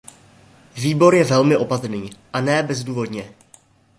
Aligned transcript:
Výbor 0.75 1.15
je 1.15 1.23
velmi 1.23 1.57
opatrný, 1.57 2.09
a 2.33 2.41
ne 2.41 2.63
bezdůvodně. 2.63 3.31